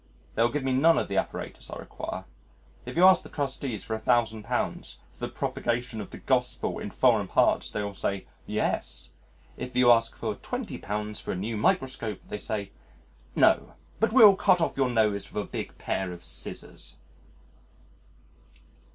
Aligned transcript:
They 0.33 0.41
will 0.41 0.49
give 0.49 0.63
me 0.63 0.73
none 0.73 0.97
of 0.97 1.09
the 1.09 1.17
apparatus 1.17 1.69
I 1.69 1.77
require. 1.77 2.25
If 2.87 2.97
you 2.97 3.03
ask 3.05 3.21
the 3.21 3.29
Trustees 3.29 3.83
for 3.83 3.93
a 3.93 3.99
thousand 3.99 4.41
pounds 4.41 4.97
for 5.13 5.19
the 5.19 5.31
propagation 5.31 6.01
of 6.01 6.09
the 6.09 6.17
Gospel 6.17 6.79
in 6.79 6.89
foreign 6.89 7.27
parts 7.27 7.69
they 7.69 7.93
say, 7.93 8.25
"Yes." 8.47 9.11
If 9.57 9.75
you 9.75 9.91
ask 9.91 10.15
for 10.15 10.33
twenty 10.37 10.79
pounds 10.79 11.19
for 11.19 11.33
a 11.33 11.35
new 11.35 11.55
microscope 11.55 12.19
they 12.29 12.39
say, 12.39 12.71
"No, 13.35 13.75
but 13.99 14.11
we'll 14.11 14.35
cut 14.35 14.59
off 14.59 14.75
your 14.75 14.89
nose 14.89 15.31
with 15.31 15.43
a 15.43 15.47
big 15.47 15.77
pair 15.77 16.11
of 16.11 16.25
scissors." 16.25 16.95